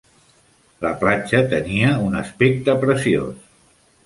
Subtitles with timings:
[0.85, 3.47] La platja tenia un aspecte preciós.